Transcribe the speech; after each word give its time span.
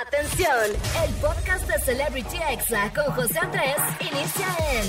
Atención, 0.00 0.70
el 1.04 1.14
podcast 1.16 1.68
de 1.68 1.78
Celebrity 1.80 2.38
Exa 2.50 2.90
con 2.94 3.12
José 3.12 3.38
Andrés 3.38 3.76
inicia 4.00 4.46
en 4.72 4.88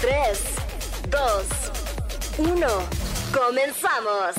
3, 0.00 0.54
2, 1.08 2.50
1. 2.50 2.66
Comenzamos. 3.32 4.34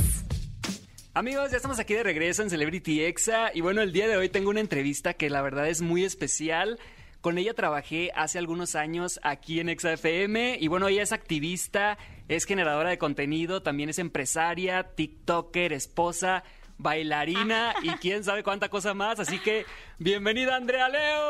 Amigos, 1.13 1.51
ya 1.51 1.55
estamos 1.55 1.79
aquí 1.79 1.93
de 1.93 2.03
regreso 2.03 2.43
en 2.43 2.49
Celebrity 2.49 3.05
Exa 3.05 3.51
y 3.53 3.61
bueno, 3.61 3.81
el 3.81 3.93
día 3.93 4.09
de 4.09 4.17
hoy 4.17 4.27
tengo 4.27 4.49
una 4.49 4.59
entrevista 4.59 5.13
que 5.13 5.29
la 5.29 5.41
verdad 5.41 5.69
es 5.69 5.81
muy 5.81 6.03
especial. 6.03 6.77
Con 7.21 7.37
ella 7.37 7.53
trabajé 7.53 8.11
hace 8.13 8.37
algunos 8.37 8.75
años 8.75 9.17
aquí 9.23 9.61
en 9.61 9.69
Exa 9.69 9.93
FM 9.93 10.57
y 10.59 10.67
bueno, 10.67 10.89
ella 10.89 11.03
es 11.03 11.13
activista, 11.13 11.97
es 12.27 12.43
generadora 12.43 12.89
de 12.89 12.97
contenido, 12.97 13.63
también 13.63 13.87
es 13.87 13.97
empresaria, 13.97 14.91
TikToker, 14.93 15.71
esposa 15.71 16.43
bailarina 16.81 17.73
y 17.81 17.89
quién 17.91 18.23
sabe 18.23 18.43
cuánta 18.43 18.69
cosa 18.69 18.93
más. 18.93 19.19
Así 19.19 19.39
que, 19.39 19.65
bienvenida 19.99 20.55
Andrea 20.55 20.89
Leo. 20.89 21.21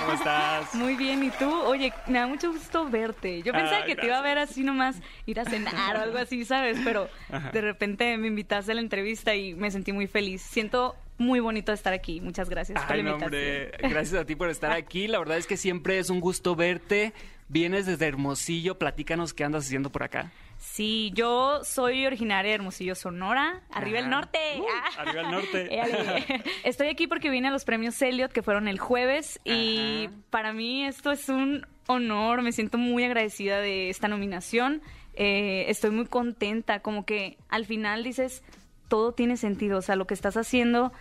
¿Cómo 0.00 0.12
estás? 0.18 0.74
Muy 0.74 0.94
bien, 0.94 1.24
¿y 1.24 1.30
tú? 1.30 1.50
Oye, 1.62 1.92
me 2.06 2.18
da 2.20 2.26
mucho 2.28 2.52
gusto 2.52 2.88
verte. 2.88 3.42
Yo 3.42 3.52
pensaba 3.52 3.78
Ah, 3.82 3.84
que 3.86 3.96
te 3.96 4.06
iba 4.06 4.18
a 4.18 4.22
ver 4.22 4.38
así 4.38 4.62
nomás, 4.62 4.96
ir 5.26 5.40
a 5.40 5.44
cenar 5.44 5.96
o 5.96 6.00
algo 6.00 6.18
así, 6.18 6.44
¿sabes? 6.44 6.78
Pero 6.84 7.08
de 7.52 7.60
repente 7.60 8.16
me 8.16 8.28
invitaste 8.28 8.72
a 8.72 8.74
la 8.76 8.80
entrevista 8.82 9.34
y 9.34 9.54
me 9.54 9.70
sentí 9.70 9.92
muy 9.92 10.06
feliz. 10.06 10.42
Siento 10.42 10.94
muy 11.18 11.40
bonito 11.40 11.72
estar 11.72 11.92
aquí. 11.92 12.20
Muchas 12.20 12.48
gracias 12.48 12.80
por 12.84 12.92
Ay, 12.94 13.02
la 13.02 13.14
hombre, 13.14 13.72
gracias 13.78 14.20
a 14.20 14.24
ti 14.24 14.36
por 14.36 14.48
estar 14.48 14.70
aquí. 14.72 15.08
La 15.08 15.18
verdad 15.18 15.38
es 15.38 15.46
que 15.48 15.56
siempre 15.56 15.98
es 15.98 16.08
un 16.08 16.20
gusto 16.20 16.54
verte. 16.54 17.12
Vienes 17.48 17.86
desde 17.86 18.06
Hermosillo, 18.06 18.78
platícanos 18.78 19.34
qué 19.34 19.42
andas 19.44 19.64
haciendo 19.66 19.90
por 19.90 20.04
acá. 20.04 20.30
Sí, 20.58 21.10
yo 21.14 21.62
soy 21.64 22.06
originaria 22.06 22.50
de 22.50 22.54
Hermosillo, 22.56 22.94
Sonora, 22.94 23.62
arriba 23.70 23.98
el 23.98 24.06
Ajá. 24.06 24.14
norte. 24.14 24.38
Uh, 24.58 24.64
Ah. 24.74 25.00
arriba 25.02 25.20
el 25.22 25.30
norte. 25.30 25.74
Éale. 25.74 26.26
Estoy 26.64 26.88
aquí 26.88 27.06
porque 27.06 27.30
vine 27.30 27.48
a 27.48 27.50
los 27.50 27.64
premios 27.64 28.00
Elliot 28.02 28.32
que 28.32 28.42
fueron 28.42 28.68
el 28.68 28.78
jueves 28.78 29.40
y 29.44 30.08
para 30.30 30.52
mí 30.52 30.84
esto 30.84 31.12
es 31.12 31.28
un 31.28 31.66
honor, 31.86 32.42
me 32.42 32.52
siento 32.52 32.78
muy 32.78 33.04
agradecida 33.04 33.58
de 33.60 33.90
esta 33.90 34.08
nominación, 34.08 34.82
Eh, 35.18 35.70
estoy 35.70 35.92
muy 35.92 36.04
contenta, 36.04 36.80
como 36.80 37.06
que 37.06 37.38
al 37.48 37.64
final 37.64 38.04
dices, 38.04 38.42
todo 38.88 39.12
tiene 39.12 39.38
sentido, 39.38 39.78
o 39.78 39.82
sea, 39.82 39.96
lo 39.96 40.06
que 40.06 40.12
estás 40.12 40.36
haciendo 40.36 40.92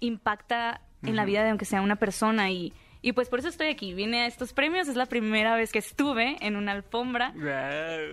impacta 0.00 0.80
en 1.02 1.16
la 1.16 1.24
vida 1.26 1.42
de 1.44 1.50
aunque 1.50 1.64
sea 1.66 1.82
una 1.82 1.96
persona 1.96 2.50
y... 2.50 2.72
Y 3.00 3.12
pues 3.12 3.28
por 3.28 3.38
eso 3.38 3.48
estoy 3.48 3.68
aquí. 3.68 3.94
Vine 3.94 4.22
a 4.22 4.26
estos 4.26 4.52
premios. 4.52 4.88
Es 4.88 4.96
la 4.96 5.06
primera 5.06 5.54
vez 5.56 5.72
que 5.72 5.78
estuve 5.78 6.36
en 6.40 6.56
una 6.56 6.72
alfombra 6.72 7.32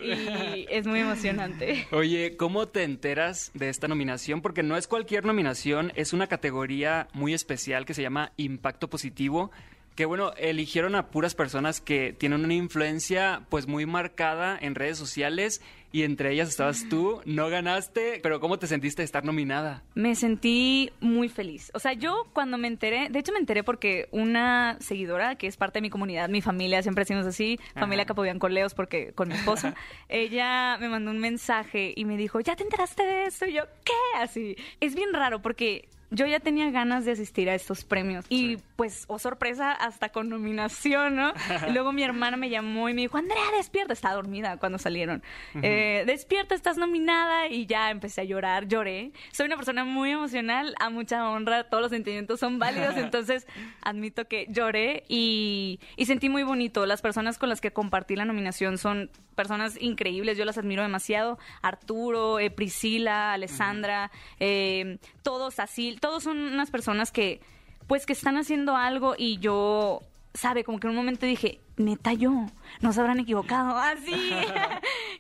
y 0.04 0.68
es 0.70 0.86
muy 0.86 1.00
emocionante. 1.00 1.88
Oye, 1.92 2.38
¿cómo 2.38 2.68
te 2.68 2.84
enteras 2.84 3.52
de 3.54 3.70
esta 3.70 3.88
nominación? 3.88 4.42
Porque 4.42 4.64
no 4.64 4.78
es 4.78 4.88
cualquier 4.88 5.26
nominación, 5.26 5.92
es 5.96 6.14
una 6.14 6.28
categoría 6.28 7.08
muy 7.14 7.34
especial 7.34 7.86
que 7.86 7.94
se 7.94 8.02
llama 8.02 8.32
Impacto 8.38 8.90
Positivo. 8.90 9.52
Que 9.96 10.06
bueno, 10.06 10.34
eligieron 10.38 10.96
a 10.96 11.08
puras 11.08 11.36
personas 11.36 11.80
que 11.80 12.14
tienen 12.14 12.44
una 12.44 12.54
influencia 12.54 13.44
pues 13.50 13.68
muy 13.68 13.86
marcada 13.86 14.58
en 14.60 14.76
redes 14.76 14.98
sociales 14.98 15.62
y 15.96 16.04
entre 16.04 16.34
ellas 16.34 16.50
estabas 16.50 16.90
tú, 16.90 17.22
no 17.24 17.48
ganaste, 17.48 18.20
pero 18.22 18.42
¿cómo 18.42 18.60
te 18.60 18.68
sentiste 18.68 19.02
de 19.02 19.06
estar 19.06 19.24
nominada? 19.24 19.82
Me 19.94 20.14
sentí 20.16 20.92
muy 21.00 21.30
feliz. 21.30 21.72
O 21.74 21.80
sea, 21.80 21.94
yo 21.94 22.28
cuando 22.34 22.58
me 22.58 22.68
enteré, 22.68 23.08
de 23.10 23.18
hecho 23.18 23.32
me 23.32 23.40
enteré 23.40 23.64
porque 23.64 24.10
una 24.12 24.76
seguidora 24.82 25.36
que 25.36 25.48
es 25.48 25.56
parte 25.56 25.78
de 25.78 25.84
mi 25.84 25.90
comunidad, 25.90 26.28
mi 26.28 26.42
familia, 26.42 26.82
siempre 26.82 27.04
decimos 27.04 27.26
así, 27.26 27.58
familia 27.76 28.02
Ajá. 28.02 28.08
Capobian 28.08 28.40
con 28.40 28.54
Leos 28.54 28.74
porque 28.74 29.14
con 29.14 29.30
mi 29.30 29.36
esposo, 29.36 29.74
ella 30.10 30.78
me 30.82 30.90
mandó 30.90 31.12
un 31.12 31.20
mensaje 31.20 31.94
y 31.96 32.04
me 32.04 32.18
dijo, 32.18 32.42
¿ya 32.42 32.58
te 32.58 32.64
enteraste 32.64 33.04
de 33.04 33.24
esto? 33.28 33.46
Y 33.46 33.54
yo, 33.54 33.64
¿qué? 33.86 34.20
Así. 34.20 34.58
Es 34.82 34.96
bien 34.96 35.14
raro 35.14 35.42
porque 35.42 35.88
yo 36.16 36.26
ya 36.26 36.40
tenía 36.40 36.72
ganas 36.72 37.06
de 37.06 37.12
asistir 37.12 37.50
a 37.50 37.56
estos 37.56 37.84
premios 37.84 38.26
y 38.30 38.56
Sí. 38.58 38.64
pues, 38.76 39.06
oh 39.08 39.20
sorpresa, 39.20 39.72
hasta 39.72 40.10
con 40.10 40.30
nominación, 40.30 41.16
¿no? 41.16 41.34
Y 41.70 41.72
luego 41.74 41.92
mi 41.92 42.04
hermana 42.04 42.38
me 42.38 42.50
llamó 42.50 42.90
y 42.90 42.94
me 42.94 43.02
dijo, 43.02 43.18
Andrea, 43.18 43.44
despierta, 43.58 43.94
estaba 43.94 44.16
dormida 44.16 44.58
cuando 44.58 44.78
salieron. 44.78 45.22
Eh, 45.62 46.04
despierta, 46.06 46.56
estás 46.56 46.78
nominada 46.78 47.48
y 47.48 47.66
ya 47.66 47.92
empecé 47.92 48.22
a 48.22 48.24
llorar, 48.24 48.68
lloré. 48.68 49.12
Soy 49.32 49.46
una 49.48 49.56
persona 49.56 49.84
muy 49.84 50.12
emocional, 50.12 50.76
a 50.80 50.90
mucha 50.90 51.30
honra, 51.30 51.70
todos 51.70 51.82
los 51.82 51.92
sentimientos 51.92 52.40
son 52.40 52.60
válidos, 52.60 52.96
entonces 52.98 53.46
admito 53.82 54.28
que 54.28 54.48
lloré 54.50 55.04
y, 55.08 55.80
y 55.98 56.06
sentí 56.06 56.30
muy 56.30 56.44
bonito. 56.44 56.86
Las 56.86 57.02
personas 57.02 57.38
con 57.38 57.50
las 57.50 57.62
que 57.62 57.72
compartí 57.72 58.16
la 58.16 58.26
nominación 58.26 58.78
son 58.78 59.10
personas 59.36 59.76
increíbles, 59.82 60.38
yo 60.38 60.46
las 60.46 60.58
admiro 60.58 60.82
demasiado. 60.82 61.38
Arturo, 61.62 62.40
eh, 62.40 62.50
Priscila, 62.52 63.34
Alessandra, 63.34 64.12
eh, 64.40 64.98
todos 65.24 65.60
así, 65.60 65.98
todos 66.06 66.22
son 66.22 66.38
unas 66.38 66.70
personas 66.70 67.12
que, 67.12 67.42
pues, 67.88 68.06
que 68.06 68.14
están 68.14 68.38
haciendo 68.38 68.78
algo 68.78 69.16
y 69.18 69.40
yo, 69.40 70.04
sabe, 70.36 70.64
como 70.64 70.80
que 70.80 70.86
en 70.86 70.92
un 70.92 70.98
momento 70.98 71.26
dije, 71.26 71.62
neta 71.78 72.14
yo, 72.14 72.46
no 72.80 72.94
se 72.94 73.00
habrán 73.00 73.20
equivocado, 73.20 73.76
así. 73.80 74.32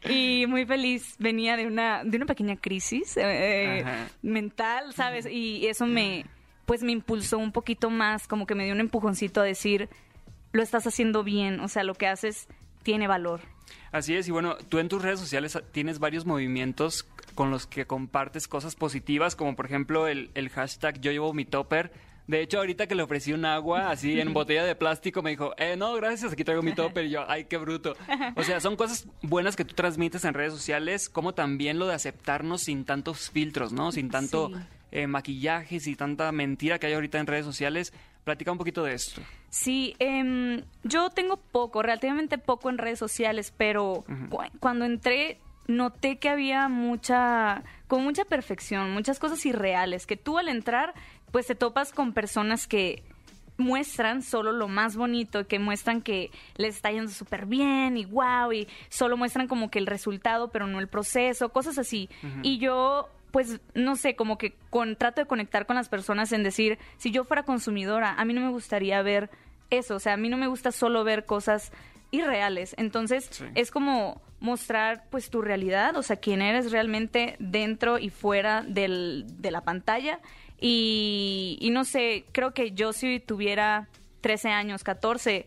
y 0.08 0.46
muy 0.46 0.64
feliz, 0.68 1.16
venía 1.18 1.58
de 1.58 1.66
una, 1.66 2.04
de 2.04 2.18
una 2.18 2.28
pequeña 2.28 2.56
crisis 2.56 3.18
eh, 3.18 3.82
Ajá. 3.84 4.10
mental, 4.22 4.94
¿sabes? 4.94 5.26
Y 5.26 5.66
eso 5.66 5.88
me, 5.88 6.28
pues, 6.68 6.84
me 6.84 6.92
impulsó 6.92 7.40
un 7.40 7.52
poquito 7.52 7.90
más, 7.90 8.28
como 8.28 8.46
que 8.46 8.54
me 8.54 8.66
dio 8.66 8.74
un 8.76 8.80
empujoncito 8.80 9.42
a 9.42 9.44
decir, 9.44 9.90
lo 10.52 10.62
estás 10.62 10.86
haciendo 10.86 11.24
bien, 11.24 11.62
o 11.62 11.68
sea, 11.68 11.84
lo 11.84 11.96
que 11.96 12.06
haces 12.06 12.48
tiene 12.84 13.08
valor. 13.08 13.42
Así 13.92 14.14
es, 14.16 14.28
y 14.28 14.32
bueno, 14.32 14.56
tú 14.70 14.78
en 14.78 14.88
tus 14.88 15.02
redes 15.02 15.20
sociales 15.20 15.58
tienes 15.72 15.98
varios 15.98 16.28
movimientos 16.28 17.08
con 17.36 17.52
los 17.52 17.68
que 17.68 17.86
compartes 17.86 18.48
cosas 18.48 18.76
positivas, 18.76 19.36
como 19.36 19.56
por 19.56 19.66
ejemplo 19.68 20.08
el, 20.08 20.32
el 20.34 20.50
hashtag 20.50 21.00
yo 21.02 21.12
llevo 21.12 21.34
mi 21.34 21.46
topper. 21.46 21.92
De 22.28 22.42
hecho, 22.42 22.58
ahorita 22.58 22.88
que 22.88 22.96
le 22.96 23.04
ofrecí 23.04 23.34
un 23.34 23.46
agua 23.46 23.92
así 23.92 24.20
en 24.20 24.34
botella 24.34 24.64
de 24.64 24.74
plástico, 24.76 25.22
me 25.22 25.30
dijo, 25.30 25.54
eh, 25.58 25.76
no, 25.78 25.94
gracias, 25.94 26.34
aquí 26.34 26.44
traigo 26.44 26.64
mi 26.64 26.74
topper. 26.74 27.06
Y 27.06 27.12
yo, 27.12 27.30
ay, 27.30 27.46
qué 27.46 27.58
bruto. 27.58 27.96
O 28.36 28.42
sea, 28.42 28.60
son 28.60 28.76
cosas 28.76 29.08
buenas 29.22 29.56
que 29.56 29.64
tú 29.64 29.76
transmites 29.76 30.26
en 30.26 30.34
redes 30.34 30.52
sociales, 30.54 31.08
como 31.08 31.36
también 31.36 31.78
lo 31.78 31.86
de 31.86 31.94
aceptarnos 31.94 32.62
sin 32.64 32.84
tantos 32.84 33.30
filtros, 33.30 33.74
¿no? 33.74 33.92
Sin 33.92 34.10
tanto 34.10 34.50
Sí. 34.50 34.56
eh, 34.92 35.06
maquillaje, 35.08 35.80
sin 35.80 35.96
tanta 35.98 36.32
mentira 36.32 36.80
que 36.80 36.88
hay 36.88 36.94
ahorita 36.94 37.20
en 37.20 37.28
redes 37.28 37.46
sociales. 37.46 37.94
Platica 38.24 38.52
un 38.52 38.58
poquito 38.58 38.84
de 38.84 38.94
esto. 38.96 39.22
Sí, 39.52 39.96
em, 40.00 40.64
yo 40.84 41.12
tengo 41.12 41.38
poco, 41.38 41.84
relativamente 41.84 42.40
poco 42.40 42.72
en 42.72 42.80
redes 42.80 42.98
sociales, 42.98 43.54
pero 43.56 44.04
cu- 44.32 44.40
cuando 44.60 44.86
entré 44.86 45.38
noté 45.68 46.18
que 46.18 46.30
había 46.30 46.68
mucha, 46.68 47.64
con 47.88 48.04
mucha 48.04 48.26
perfección, 48.26 48.92
muchas 48.92 49.20
cosas 49.20 49.46
irreales, 49.46 50.06
que 50.06 50.18
tú 50.18 50.38
al 50.38 50.48
entrar, 50.48 50.94
pues 51.32 51.48
te 51.48 51.56
topas 51.56 51.92
con 51.92 52.14
personas 52.14 52.68
que 52.68 53.04
muestran 53.58 54.22
solo 54.22 54.52
lo 54.52 54.68
más 54.68 54.96
bonito, 54.96 55.48
que 55.48 55.60
muestran 55.60 56.02
que 56.02 56.32
les 56.58 56.76
está 56.76 56.92
yendo 56.92 57.12
súper 57.12 57.46
bien 57.46 57.98
y 57.98 58.06
wow, 58.06 58.52
y 58.52 58.68
solo 58.90 59.18
muestran 59.18 59.48
como 59.48 59.70
que 59.70 59.80
el 59.80 59.88
resultado, 59.88 60.50
pero 60.52 60.68
no 60.68 60.80
el 60.80 60.88
proceso, 60.88 61.50
cosas 61.50 61.78
así. 61.78 62.10
Y 62.44 62.58
yo 62.58 63.10
pues 63.32 63.60
no 63.74 63.98
sé, 63.98 64.16
como 64.16 64.38
que 64.38 64.56
con, 64.70 64.96
trato 64.96 65.20
de 65.20 65.28
conectar 65.28 65.66
con 65.66 65.76
las 65.76 65.90
personas 65.90 66.32
en 66.32 66.42
decir, 66.42 66.80
si 66.96 67.12
yo 67.12 67.26
fuera 67.26 67.44
consumidora, 67.44 68.14
a 68.18 68.24
mí 68.24 68.34
no 68.34 68.40
me 68.40 68.50
gustaría 68.50 69.02
ver 69.02 69.30
eso, 69.70 69.96
o 69.96 70.00
sea, 70.00 70.14
a 70.14 70.18
mí 70.18 70.30
no 70.30 70.38
me 70.38 70.48
gusta 70.48 70.72
solo 70.72 71.04
ver 71.04 71.26
cosas 71.26 71.74
irreales, 72.16 72.74
entonces 72.78 73.28
Sí. 73.32 73.46
es 73.56 73.72
como 73.72 74.22
mostrar 74.40 75.04
pues 75.10 75.30
tu 75.30 75.42
realidad, 75.42 75.96
o 75.96 76.04
sea, 76.04 76.18
quién 76.18 76.42
eres 76.42 76.72
realmente 76.72 77.36
dentro 77.40 77.98
y 78.00 78.10
fuera 78.10 78.64
del, 78.68 79.26
de 79.40 79.52
la 79.52 79.62
pantalla 79.62 80.20
y, 80.60 81.58
y 81.62 81.70
no 81.72 81.84
sé, 81.86 82.26
creo 82.32 82.54
que 82.54 82.72
yo 82.72 82.94
si 82.94 83.20
tuviera 83.20 83.88
13 84.22 84.50
años, 84.50 84.84
14, 84.84 85.46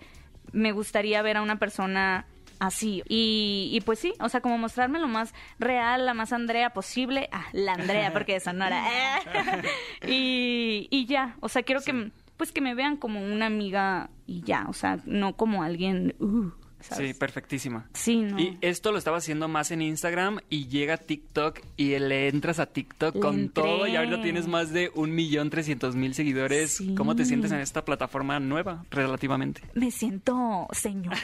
me 0.52 0.72
gustaría 0.72 1.20
ver 1.22 1.36
a 1.36 1.42
una 1.42 1.58
persona 1.58 2.26
así. 2.60 3.02
Y, 3.08 3.70
y 3.72 3.80
pues 3.82 3.98
sí, 3.98 4.14
o 4.20 4.28
sea, 4.28 4.40
como 4.40 4.58
mostrarme 4.58 4.98
lo 4.98 5.08
más 5.08 5.32
real, 5.58 6.06
la 6.06 6.14
más 6.14 6.32
Andrea 6.32 6.70
posible. 6.70 7.28
Ah, 7.32 7.46
la 7.52 7.72
Andrea, 7.74 8.12
porque 8.12 8.34
de 8.34 8.40
Sonora. 8.40 8.84
y, 10.06 10.88
y 10.90 11.06
ya, 11.06 11.36
o 11.40 11.48
sea, 11.48 11.62
quiero 11.62 11.80
que, 11.82 12.10
pues 12.38 12.50
que 12.52 12.62
me 12.62 12.74
vean 12.74 12.96
como 12.96 13.20
una 13.20 13.44
amiga 13.46 14.08
y 14.26 14.40
ya, 14.42 14.64
o 14.68 14.72
sea, 14.72 14.98
no 15.04 15.34
como 15.36 15.62
alguien... 15.62 16.14
uh, 16.20 16.50
¿sabes? 16.80 17.08
Sí, 17.08 17.14
perfectísima. 17.14 17.88
Sí, 17.92 18.18
no. 18.18 18.38
Y 18.38 18.56
esto 18.60 18.92
lo 18.92 18.98
estaba 18.98 19.16
haciendo 19.16 19.48
más 19.48 19.72
en 19.72 19.82
Instagram 19.82 20.38
y 20.48 20.68
llega 20.68 20.96
TikTok 20.96 21.58
y 21.76 21.98
le 21.98 22.28
entras 22.28 22.60
a 22.60 22.66
TikTok 22.66 23.16
Le 23.16 23.20
con 23.20 23.34
entré. 23.40 23.62
todo 23.64 23.86
y 23.88 23.96
ahorita 23.96 24.22
tienes 24.22 24.46
más 24.46 24.72
de 24.72 24.92
un 24.94 25.12
millón 25.12 25.50
trescientos 25.50 25.96
mil 25.96 26.14
seguidores. 26.14 26.76
Sí. 26.76 26.94
¿Cómo 26.94 27.16
te 27.16 27.24
sientes 27.24 27.50
en 27.50 27.58
esta 27.58 27.84
plataforma 27.84 28.38
nueva 28.38 28.84
relativamente? 28.92 29.62
Me 29.74 29.90
siento 29.90 30.68
señora. 30.70 31.18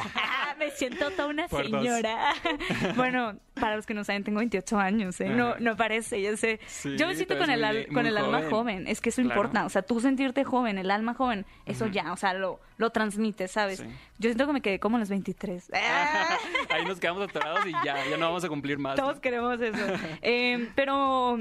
Me 0.58 0.70
siento 0.70 1.10
toda 1.10 1.28
una 1.28 1.48
Por 1.48 1.64
señora. 1.64 2.34
bueno, 2.96 3.38
para 3.54 3.76
los 3.76 3.86
que 3.86 3.94
no 3.94 4.04
saben, 4.04 4.24
tengo 4.24 4.38
28 4.38 4.78
años, 4.78 5.20
¿eh? 5.20 5.28
No, 5.30 5.56
no 5.58 5.76
parece, 5.76 6.20
yo 6.22 6.36
sé. 6.36 6.60
Sí, 6.66 6.96
yo 6.96 7.06
me 7.06 7.14
siento 7.14 7.36
con 7.38 7.50
el, 7.50 7.62
al- 7.64 7.86
con 7.88 8.06
el 8.06 8.16
alma 8.16 8.42
joven. 8.50 8.86
Es 8.86 9.00
que 9.00 9.10
eso 9.10 9.22
Claro. 9.22 9.40
importa. 9.40 9.64
O 9.66 9.68
sea, 9.68 9.82
tú 9.82 10.00
sentirte 10.00 10.44
joven, 10.44 10.78
el 10.78 10.90
alma 10.90 11.14
joven, 11.14 11.44
eso 11.66 11.86
ya, 11.86 12.12
o 12.12 12.16
sea, 12.16 12.34
lo, 12.34 12.60
lo 12.78 12.90
transmites, 12.90 13.50
¿sabes? 13.50 13.78
Sí. 13.80 13.86
Yo 14.18 14.30
siento 14.30 14.46
que 14.46 14.52
me 14.52 14.60
quedé 14.60 14.78
como 14.80 14.96
a 14.96 15.00
los 15.00 15.08
23. 15.08 15.70
Ahí 16.70 16.84
nos 16.84 16.98
quedamos 17.00 17.28
atorados 17.28 17.66
y 17.66 17.72
ya, 17.84 17.96
ya 18.08 18.16
no 18.16 18.26
vamos 18.26 18.44
a 18.44 18.48
cumplir 18.48 18.78
más. 18.78 18.96
Todos 18.96 19.16
¿no? 19.16 19.20
queremos 19.20 19.60
eso. 19.60 19.84
Eh, 20.22 20.68
pero 20.74 21.38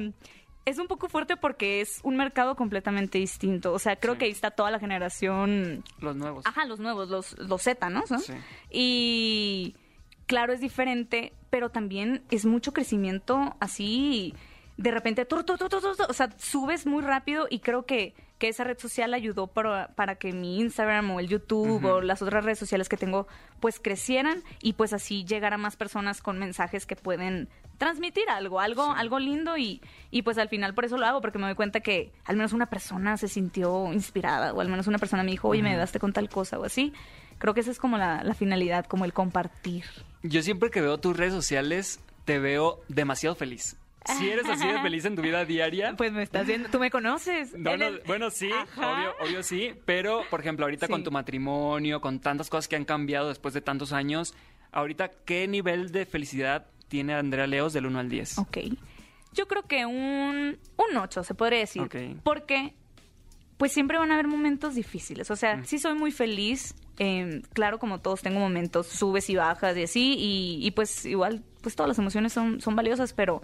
es 0.65 0.79
un 0.79 0.87
poco 0.87 1.09
fuerte 1.09 1.35
porque 1.37 1.81
es 1.81 1.99
un 2.03 2.15
mercado 2.17 2.55
completamente 2.55 3.17
distinto. 3.17 3.73
O 3.73 3.79
sea, 3.79 3.95
creo 3.97 4.13
Sí. 4.13 4.19
que 4.19 4.25
ahí 4.25 4.31
está 4.31 4.51
toda 4.51 4.71
la 4.71 4.79
generación 4.79 5.83
Los 5.99 6.15
nuevos. 6.15 6.45
Ajá, 6.45 6.65
los 6.65 6.79
nuevos, 6.79 7.09
los, 7.09 7.37
los 7.39 7.61
Z, 7.61 7.89
¿no? 7.89 8.03
Sí. 8.07 8.33
Y 8.71 9.75
claro, 10.25 10.53
es 10.53 10.59
diferente, 10.61 11.33
pero 11.49 11.69
también 11.69 12.23
es 12.31 12.45
mucho 12.45 12.73
crecimiento 12.73 13.55
así. 13.59 14.33
De 14.77 14.89
repente, 14.89 15.25
tur, 15.25 15.43
tur, 15.43 15.57
tur, 15.59 15.69
o 16.09 16.13
sea, 16.13 16.29
subes 16.37 16.87
muy 16.87 17.03
rápido 17.03 17.45
y 17.49 17.59
creo 17.59 17.85
que, 17.85 18.15
que 18.39 18.47
esa 18.47 18.63
red 18.63 18.79
social 18.79 19.13
ayudó 19.13 19.45
para, 19.47 19.89
para 19.95 20.15
que 20.15 20.33
mi 20.33 20.59
Instagram 20.59 21.11
o 21.11 21.19
el 21.19 21.27
YouTube 21.27 21.85
o 21.85 22.01
las 22.01 22.23
otras 22.23 22.43
redes 22.43 22.57
sociales 22.57 22.89
que 22.89 22.97
tengo 22.97 23.27
pues 23.59 23.79
crecieran 23.79 24.41
y 24.63 24.73
pues 24.73 24.91
así 24.93 25.25
llegar 25.25 25.53
a 25.53 25.57
más 25.57 25.75
personas 25.77 26.21
con 26.21 26.39
mensajes 26.39 26.87
que 26.87 26.95
pueden 26.95 27.49
transmitir 27.77 28.29
algo, 28.29 28.59
algo, 28.59 28.85
Sí. 28.85 28.99
algo 28.99 29.19
lindo 29.19 29.57
y, 29.57 29.81
y 30.11 30.21
pues 30.21 30.37
al 30.37 30.49
final 30.49 30.73
por 30.73 30.85
eso 30.85 30.97
lo 30.97 31.05
hago, 31.05 31.21
porque 31.21 31.37
me 31.39 31.45
doy 31.45 31.55
cuenta 31.55 31.79
que 31.81 32.11
al 32.25 32.35
menos 32.37 32.53
una 32.53 32.67
persona 32.67 33.17
se 33.17 33.27
sintió 33.27 33.91
inspirada 33.93 34.53
o 34.53 34.61
al 34.61 34.69
menos 34.69 34.87
una 34.87 34.97
persona 34.99 35.23
me 35.23 35.31
dijo, 35.31 35.47
oye, 35.49 35.61
me 35.63 35.71
ayudaste 35.71 35.99
con 35.99 36.13
tal 36.13 36.29
cosa 36.29 36.59
o 36.59 36.65
así. 36.65 36.93
Creo 37.39 37.53
que 37.53 37.59
esa 37.61 37.71
es 37.71 37.79
como 37.79 37.97
la, 37.97 38.23
la 38.23 38.33
finalidad, 38.35 38.85
como 38.85 39.05
el 39.05 39.13
compartir. 39.13 39.83
Yo 40.21 40.41
siempre 40.41 40.69
que 40.69 40.79
veo 40.81 40.97
tus 40.99 41.17
redes 41.17 41.33
sociales, 41.33 41.99
te 42.25 42.39
veo 42.39 42.79
demasiado 42.87 43.35
feliz. 43.35 43.75
Si 44.05 44.29
eres 44.29 44.47
así 44.49 44.67
de 44.67 44.79
feliz 44.81 45.03
en 45.05 45.15
tu 45.15 45.21
vida 45.21 45.43
diaria. 45.43 45.95
Pues 45.97 46.11
me 46.13 46.23
estás 46.23 46.45
viendo, 46.45 46.69
tú 46.69 46.79
me 46.79 46.89
conoces. 46.91 47.53
No, 47.57 47.71
En 47.71 47.79
no, 47.79 47.85
el- 47.87 48.01
bueno, 48.05 48.29
sí, 48.29 48.49
Ajá. 48.51 48.93
obvio, 48.93 49.13
obvio 49.21 49.43
sí, 49.43 49.73
pero 49.85 50.23
por 50.29 50.39
ejemplo, 50.41 50.65
ahorita 50.65 50.85
Sí. 50.87 50.91
con 50.91 51.03
tu 51.03 51.11
matrimonio, 51.11 51.99
con 52.01 52.19
tantas 52.19 52.49
cosas 52.49 52.67
que 52.67 52.75
han 52.75 52.85
cambiado 52.85 53.29
después 53.29 53.53
de 53.53 53.61
tantos 53.61 53.91
años, 53.93 54.33
ahorita, 54.71 55.09
¿qué 55.25 55.47
nivel 55.47 55.91
de 55.91 56.05
felicidad 56.05 56.65
tiene 56.93 57.15
Andrea 57.15 57.47
Leos 57.47 57.73
del 57.73 57.87
1 57.87 57.97
al 57.99 58.07
10? 58.07 58.37
Ok. 58.37 58.57
Yo 59.33 59.47
creo 59.47 59.63
que 59.63 59.83
un, 59.87 60.59
un 60.77 60.97
8, 60.97 61.23
se 61.23 61.33
podría 61.33 61.57
decir. 61.57 61.81
Ok. 61.81 61.95
Porque, 62.23 62.75
pues 63.57 63.71
siempre 63.71 63.97
van 63.97 64.11
a 64.11 64.13
haber 64.13 64.27
momentos 64.27 64.75
difíciles. 64.75 65.31
O 65.31 65.35
sea, 65.35 65.55
Mm. 65.57 65.65
sí 65.65 65.79
soy 65.79 65.95
muy 65.95 66.11
feliz. 66.11 66.75
eh, 66.99 67.41
claro, 67.53 67.79
como 67.79 67.99
todos 67.99 68.21
tengo 68.21 68.39
momentos, 68.39 68.85
subes 68.85 69.27
y 69.31 69.35
bajas 69.35 69.75
y 69.75 69.81
así. 69.83 70.13
Y, 70.19 70.59
y, 70.67 70.69
pues 70.69 71.03
igual, 71.07 71.41
pues 71.63 71.75
todas 71.75 71.87
las 71.87 71.97
emociones 71.97 72.31
son, 72.31 72.61
son 72.61 72.75
valiosas, 72.75 73.13
pero... 73.13 73.41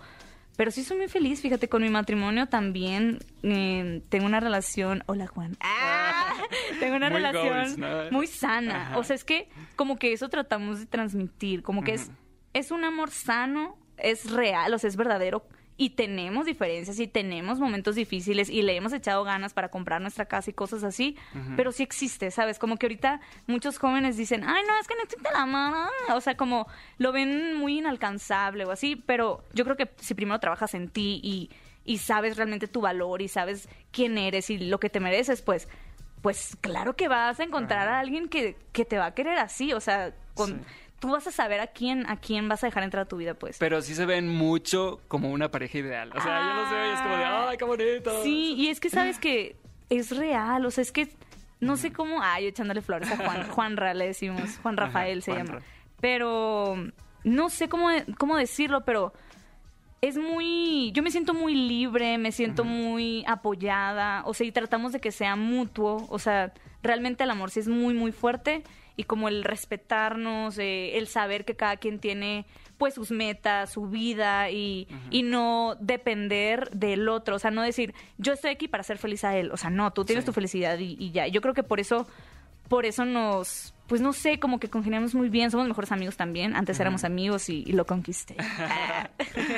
Pero 0.56 0.70
sí 0.72 0.84
soy 0.84 0.98
muy 0.98 1.08
feliz, 1.08 1.42
fíjate, 1.42 1.70
con 1.70 1.82
mi 1.82 1.90
matrimonio 1.90 2.46
también 2.48 3.18
eh, 3.42 4.04
tengo 4.10 4.26
una 4.28 4.40
relación... 4.42 5.04
Hola, 5.08 5.26
Juan. 5.26 5.58
¡Ah! 5.62 6.34
Tengo 6.80 6.98
una 6.98 7.10
Muy 7.10 7.18
relación 7.20 7.48
goals, 7.56 7.78
¿no? 7.80 8.12
muy 8.12 8.28
sana. 8.28 8.82
Ajá. 8.84 8.98
O 9.00 9.04
sea, 9.04 9.16
es 9.16 9.24
que 9.24 9.48
como 9.78 9.96
que 9.98 10.12
eso 10.14 10.28
tratamos 10.30 10.80
de 10.80 10.86
transmitir, 10.86 11.64
como 11.64 11.82
que 11.82 11.94
es 11.94 12.12
un 12.72 12.84
amor 12.84 13.12
sano, 13.12 13.78
es 13.98 14.32
real, 14.32 14.74
o 14.74 14.78
sea, 14.78 14.88
es 14.88 14.96
verdadero. 14.96 15.46
Y 15.78 15.92
tenemos 15.92 16.46
diferencias 16.46 17.00
y 17.00 17.08
tenemos 17.08 17.58
momentos 17.58 17.96
difíciles 17.96 18.50
y 18.50 18.64
le 18.64 18.76
hemos 18.76 18.92
echado 18.92 19.24
ganas 19.24 19.54
para 19.54 19.70
comprar 19.70 20.02
nuestra 20.02 20.26
casa 20.26 20.50
y 20.50 20.54
cosas 20.54 20.84
así, 20.84 21.16
pero 21.56 21.72
sí 21.72 21.84
existe, 21.84 22.32
¿sabes? 22.32 22.60
Como 22.60 22.76
que 22.76 22.86
ahorita 22.88 23.22
muchos 23.48 23.78
jóvenes 23.78 24.18
dicen, 24.18 24.44
ay, 24.46 24.62
no, 24.68 24.78
es 24.78 24.90
que 24.90 24.96
no 24.96 25.04
existe 25.04 25.30
la 25.32 25.44
amor. 25.44 25.90
O 26.14 26.20
sea, 26.20 26.36
como 26.36 26.68
lo 26.98 27.14
ven 27.14 27.56
muy 27.56 27.78
inalcanzable 27.78 28.66
o 28.66 28.72
así, 28.72 28.98
pero 28.98 29.46
yo 29.54 29.64
creo 29.64 29.78
que 29.78 29.90
si 30.02 30.16
primero 30.16 30.38
trabajas 30.42 30.74
en 30.74 30.90
ti 30.90 31.22
y, 31.24 31.50
y 31.86 32.00
sabes 32.00 32.36
realmente 32.36 32.68
tu 32.68 32.82
valor 32.82 33.22
y 33.22 33.30
sabes 33.30 33.70
quién 33.92 34.18
eres 34.18 34.50
y 34.50 34.58
lo 34.58 34.82
que 34.82 34.90
te 34.90 35.00
mereces, 35.00 35.42
pues 35.42 35.70
pues 36.22 36.58
claro 36.60 36.98
que 36.98 37.08
vas 37.08 37.40
a 37.40 37.44
encontrar 37.44 37.88
a 37.88 38.00
alguien 38.00 38.28
que, 38.28 38.58
que 38.74 38.84
te 38.84 38.98
va 38.98 39.06
a 39.06 39.14
querer 39.14 39.38
así, 39.38 39.72
o 39.72 39.80
sea, 39.80 40.14
con, 40.34 40.60
Sí. 40.60 40.66
Tú 41.00 41.10
vas 41.12 41.26
a 41.28 41.32
saber 41.32 41.60
a 41.62 41.68
quién, 41.68 42.06
a 42.10 42.18
quién 42.18 42.50
vas 42.50 42.64
a 42.64 42.68
dejar 42.68 42.84
entrar 42.84 43.04
a 43.04 43.08
tu 43.08 43.18
vida, 43.18 43.34
pues. 43.34 43.58
Pero 43.60 43.82
sí 43.82 43.96
se 43.96 44.06
ven 44.06 44.28
mucho 44.28 45.00
como 45.08 45.32
una 45.32 45.50
pareja 45.52 45.78
ideal. 45.78 46.12
O 46.16 46.22
sea, 46.22 46.48
yo 46.50 46.62
los 46.62 46.70
veo 46.72 46.86
y 46.86 46.94
es 46.94 47.02
como 47.02 47.16
de. 47.18 47.24
¡ay, 47.26 47.58
qué 47.58 47.66
bonito! 47.66 48.24
Sí, 48.24 48.54
y 48.58 48.68
es 48.70 48.80
que 48.80 48.90
sabes 48.90 49.20
que 49.20 49.56
es 49.90 50.16
real, 50.16 50.66
o 50.66 50.72
sea, 50.72 50.82
es 50.82 50.92
que 50.92 51.10
no 51.60 51.76
sé 51.78 51.92
cómo, 51.92 52.22
ay, 52.22 52.48
echándole 52.48 52.82
flores 52.82 53.12
a 53.12 53.18
Juan, 53.18 53.48
Juan 53.50 53.78
Ra 53.78 53.94
le 53.94 54.08
decimos, 54.08 54.58
Juan 54.62 54.78
Rafael 54.78 55.24
se 55.24 55.32
Juanra. 55.32 55.54
llama. 55.56 55.66
Pero 56.00 56.76
no 57.24 57.50
sé 57.50 57.68
cómo, 57.70 57.90
cómo 58.18 58.38
decirlo, 58.38 58.86
pero 58.86 59.14
es 60.02 60.18
muy, 60.18 60.92
yo 60.94 61.04
me 61.04 61.12
siento 61.12 61.34
muy 61.34 61.56
libre, 61.56 62.18
me 62.18 62.32
siento 62.32 62.64
muy 62.64 63.26
apoyada, 63.28 64.24
o 64.26 64.34
sea, 64.34 64.48
y 64.48 64.52
tratamos 64.52 64.94
de 64.94 65.02
que 65.02 65.12
sea 65.12 65.36
mutuo, 65.36 66.06
o 66.10 66.20
sea, 66.20 66.54
realmente 66.82 67.26
el 67.26 67.32
amor 67.32 67.52
sí 67.52 67.60
es 67.60 67.68
muy, 67.68 67.94
muy 67.94 68.14
fuerte 68.14 68.64
y 69.00 69.06
como 69.06 69.30
el 69.30 69.44
respetarnos, 69.46 70.58
eh, 70.58 70.98
el 70.98 71.08
saber 71.08 71.46
que 71.46 71.56
cada 71.56 71.78
quien 71.78 72.00
tiene 72.00 72.46
pues 72.78 72.94
sus 72.96 73.12
metas, 73.12 73.72
su 73.72 73.88
vida 73.88 74.50
y, 74.50 74.88
y 75.10 75.24
no 75.24 75.76
depender 75.80 76.70
del 76.72 77.08
otro, 77.10 77.36
o 77.36 77.40
sea, 77.40 77.52
no 77.52 77.62
decir 77.62 77.94
yo 78.18 78.34
estoy 78.34 78.52
aquí 78.52 78.68
para 78.68 78.84
ser 78.84 78.98
feliz 78.98 79.24
a 79.24 79.36
él, 79.38 79.52
o 79.52 79.58
sea, 79.58 79.70
no, 79.70 79.92
tú 79.92 80.06
tienes 80.06 80.24
Sí. 80.24 80.28
tu 80.28 80.34
felicidad 80.34 80.78
y, 80.80 80.96
y 81.00 81.12
ya, 81.12 81.28
yo 81.28 81.42
creo 81.42 81.54
que 81.54 81.64
por 81.64 81.80
eso, 81.80 82.08
por 82.68 82.86
eso 82.86 83.06
nos, 83.06 83.74
pues 83.90 84.00
no 84.00 84.14
sé, 84.14 84.40
como 84.40 84.60
que 84.60 84.70
congeniamos 84.70 85.14
muy 85.16 85.28
bien, 85.28 85.52
somos 85.52 85.68
mejores 85.68 85.92
amigos 85.92 86.16
también, 86.16 86.56
antes 86.56 86.80
éramos 86.80 87.04
amigos 87.04 87.50
y, 87.50 87.64
y 87.68 87.74
lo 87.74 87.86
conquisté. 87.86 88.36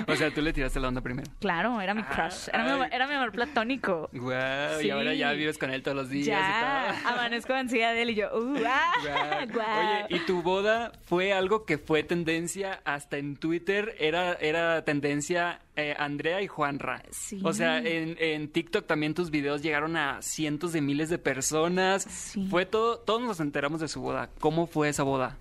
O 0.08 0.16
sea, 0.16 0.32
tú 0.34 0.42
le 0.42 0.54
tiraste 0.54 0.80
la 0.80 0.88
onda 0.88 1.02
primero. 1.02 1.30
Claro, 1.40 1.80
era 1.82 1.94
mi 1.94 2.04
crush. 2.04 2.48
Era, 2.52 2.64
mi, 2.64 2.70
amor- 2.72 2.90
era 2.92 3.08
mi 3.08 3.14
amor 3.14 3.32
platónico. 3.32 4.10
Guau, 4.14 4.82
y 4.82 4.90
ahora 4.90 5.14
ya 5.14 5.32
vives 5.34 5.58
con 5.58 5.70
él 5.72 5.82
todos 5.84 5.96
los 5.98 6.10
días 6.10 6.40
y 6.40 7.02
todo. 7.04 7.14
amanezco 7.14 7.54
ansía 7.54 7.92
de 7.92 8.02
él 8.02 8.10
y 8.12 8.16
yo, 8.16 8.28
uh, 8.38 8.56
ah, 8.66 8.94
Guau. 9.02 9.48
guau. 9.54 10.06
Oye, 10.06 10.16
¿y 10.16 10.20
tu 10.26 10.42
boda 10.42 10.92
fue 11.04 11.34
algo 11.34 11.66
que 11.66 11.78
fue 11.78 12.04
tendencia 12.04 12.82
hasta 12.86 13.18
en 13.18 13.36
Twitter? 13.38 13.96
Era, 14.00 14.34
era 14.34 14.84
tendencia 14.84 15.60
eh, 15.84 15.96
Andrea 15.98 16.42
y 16.42 16.48
Juanra. 16.48 17.04
Sí. 17.12 17.40
O 17.44 17.54
sea, 17.54 17.80
en, 17.80 18.16
en 18.20 18.50
TikTok 18.50 18.86
también 18.86 19.14
tus 19.14 19.32
videos 19.32 19.62
llegaron 19.62 19.96
a 19.98 20.22
cientos 20.22 20.74
de 20.74 20.82
miles 20.82 21.10
de 21.10 21.18
personas. 21.18 22.04
Sí. 22.04 22.48
Fue 22.50 22.66
todo, 22.66 23.00
todos 23.00 23.22
nos 23.22 23.40
enteramos 23.40 23.82
de 23.82 23.88
su 23.88 24.02
boda. 24.02 24.30
¿Cómo 24.40 24.68
fue 24.68 24.90
esa 24.90 25.04
boda? 25.04 25.38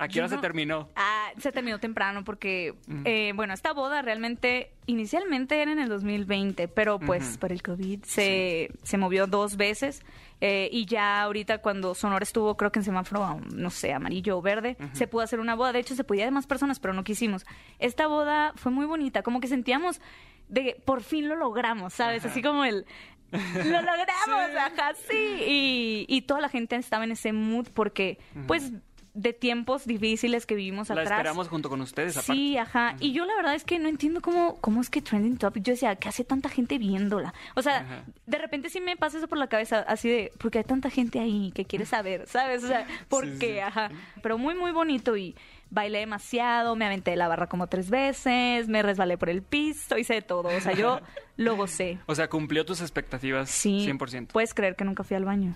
¿A 0.00 0.08
qué 0.08 0.18
hora 0.20 0.28
se 0.28 0.38
terminó? 0.38 0.88
Ah, 0.96 1.28
se 1.38 1.52
terminó 1.52 1.78
temprano 1.78 2.24
porque, 2.24 2.74
Mm. 2.86 3.02
eh, 3.04 3.32
bueno, 3.34 3.54
esta 3.54 3.72
boda 3.72 4.02
realmente 4.02 4.72
inicialmente 4.86 5.60
era 5.60 5.70
en 5.72 5.78
el 5.78 5.88
2020, 5.88 6.68
pero 6.68 6.98
pues 6.98 7.38
por 7.38 7.52
el 7.52 7.62
COVID 7.62 8.02
se, 8.04 8.70
se 8.82 8.98
movió 8.98 9.26
dos 9.26 9.56
veces 9.56 10.02
eh, 10.40 10.68
y 10.72 10.86
ya 10.86 11.20
ahorita 11.22 11.58
cuando 11.58 11.94
Sonora 11.94 12.22
estuvo, 12.22 12.56
creo 12.56 12.72
que 12.72 12.78
en 12.78 12.84
semáforo, 12.84 13.40
no 13.54 13.70
sé, 13.70 13.92
amarillo 13.92 14.38
o 14.38 14.42
verde, 14.42 14.76
se 14.94 15.06
pudo 15.06 15.22
hacer 15.22 15.38
una 15.38 15.54
boda. 15.54 15.72
De 15.72 15.80
hecho, 15.80 15.94
se 15.94 16.02
podía 16.04 16.24
de 16.24 16.30
más 16.30 16.46
personas, 16.46 16.80
pero 16.80 16.94
no 16.94 17.04
quisimos. 17.04 17.44
Esta 17.78 18.06
boda 18.06 18.52
fue 18.56 18.72
muy 18.72 18.86
bonita, 18.86 19.22
como 19.22 19.40
que 19.40 19.48
sentíamos 19.48 20.00
de 20.48 20.80
por 20.84 21.02
fin 21.02 21.28
lo 21.28 21.36
logramos, 21.36 21.92
¿sabes? 21.92 22.24
Ajá. 22.24 22.32
Así 22.32 22.42
como 22.42 22.64
el... 22.64 22.86
Lo 23.32 23.38
logramos, 23.82 24.50
Sí. 24.50 24.56
ajá, 24.56 24.92
sí. 25.08 25.16
Y, 25.46 26.06
y 26.08 26.22
toda 26.22 26.40
la 26.40 26.48
gente 26.48 26.74
estaba 26.74 27.04
en 27.04 27.12
ese 27.12 27.32
mood 27.32 27.68
porque, 27.72 28.18
pues, 28.48 28.72
de 29.20 29.32
tiempos 29.32 29.86
difíciles 29.86 30.46
que 30.46 30.54
vivimos 30.54 30.88
La 30.88 30.94
atrás. 30.94 31.10
esperamos 31.10 31.48
junto 31.48 31.68
con 31.68 31.80
ustedes, 31.82 32.16
aparte. 32.16 32.32
Sí, 32.32 32.56
ajá. 32.56 32.96
Y 33.00 33.12
yo 33.12 33.24
la 33.26 33.34
verdad 33.36 33.54
es 33.54 33.64
que 33.64 33.78
no 33.78 33.88
entiendo 33.88 34.20
cómo, 34.22 34.56
cómo 34.60 34.80
es 34.80 34.88
que 34.88 35.02
Trending 35.02 35.36
Topic, 35.36 35.62
yo 35.62 35.72
decía, 35.74 35.94
¿qué 35.96 36.08
hace 36.08 36.24
tanta 36.24 36.48
gente 36.48 36.78
viéndola? 36.78 37.34
O 37.54 37.62
sea, 37.62 37.78
Ajá. 37.80 38.04
de 38.26 38.38
repente 38.38 38.70
sí 38.70 38.80
me 38.80 38.96
pasa 38.96 39.18
eso 39.18 39.28
por 39.28 39.36
la 39.38 39.48
cabeza, 39.48 39.80
así 39.80 40.08
de, 40.08 40.32
porque 40.38 40.58
hay 40.58 40.64
tanta 40.64 40.88
gente 40.88 41.20
ahí 41.20 41.52
que 41.54 41.64
quiere 41.66 41.84
saber, 41.86 42.26
¿sabes? 42.26 42.64
O 42.64 42.68
sea, 42.68 42.86
¿por 43.08 43.24
Sí, 43.26 43.38
qué? 43.38 43.52
sí. 43.54 43.58
Ajá. 43.58 43.90
Pero 44.22 44.38
muy, 44.38 44.54
muy 44.54 44.70
bonito 44.72 45.16
y 45.16 45.34
bailé 45.68 45.98
demasiado, 46.00 46.74
me 46.74 46.86
aventé 46.86 47.10
de 47.12 47.16
la 47.18 47.28
barra 47.28 47.46
como 47.48 47.66
tres 47.66 47.90
veces, 47.90 48.68
me 48.68 48.82
resbalé 48.82 49.18
por 49.18 49.28
el 49.28 49.42
piso, 49.42 49.98
hice 49.98 50.14
de 50.14 50.22
todo. 50.22 50.48
O 50.48 50.60
sea, 50.60 50.72
yo 50.72 51.00
lo 51.36 51.56
gocé. 51.56 51.98
O 52.06 52.14
sea, 52.14 52.28
cumplió 52.28 52.64
tus 52.64 52.80
expectativas 52.80 53.50
Sí. 53.50 53.86
100%. 53.86 54.28
Puedes 54.32 54.54
creer 54.54 54.76
que 54.76 54.84
nunca 54.84 55.04
fui 55.04 55.16
al 55.16 55.24
baño. 55.26 55.54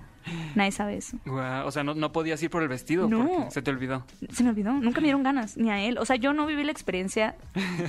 Nadie 0.54 0.73
sabe 0.73 0.97
eso. 0.97 1.19
Guau, 1.26 1.66
o 1.66 1.71
sea, 1.71 1.85
no, 1.85 1.95
no 1.95 2.12
podías 2.12 2.43
ir 2.43 2.50
por 2.50 2.62
el 2.62 2.69
vestido 2.69 3.09
No. 3.09 3.26
porque 3.28 3.50
se 3.50 3.62
te 3.62 3.71
olvidó. 3.71 4.04
Se 4.31 4.43
me 4.45 4.50
olvidó, 4.50 4.73
nunca 4.73 5.00
me 5.00 5.07
dieron 5.07 5.23
ganas, 5.23 5.57
ni 5.57 5.71
a 5.71 5.81
él. 5.83 5.99
O 5.99 6.04
sea, 6.04 6.16
yo 6.16 6.33
no 6.33 6.47
viví 6.47 6.64
la 6.64 6.73
experiencia, 6.73 7.37